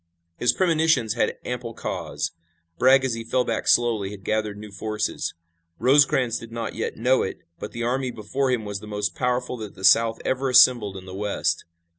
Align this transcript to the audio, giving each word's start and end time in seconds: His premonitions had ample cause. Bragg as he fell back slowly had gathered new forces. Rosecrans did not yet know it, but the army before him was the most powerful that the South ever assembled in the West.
His 0.39 0.51
premonitions 0.51 1.13
had 1.13 1.37
ample 1.45 1.75
cause. 1.75 2.31
Bragg 2.79 3.05
as 3.05 3.13
he 3.13 3.23
fell 3.23 3.43
back 3.45 3.67
slowly 3.67 4.09
had 4.09 4.23
gathered 4.23 4.57
new 4.57 4.71
forces. 4.71 5.35
Rosecrans 5.77 6.39
did 6.39 6.51
not 6.51 6.73
yet 6.73 6.97
know 6.97 7.21
it, 7.21 7.41
but 7.59 7.71
the 7.71 7.83
army 7.83 8.09
before 8.09 8.49
him 8.49 8.65
was 8.65 8.79
the 8.79 8.87
most 8.87 9.13
powerful 9.13 9.57
that 9.57 9.75
the 9.75 9.83
South 9.83 10.17
ever 10.25 10.49
assembled 10.49 10.97
in 10.97 11.05
the 11.05 11.13
West. 11.13 11.65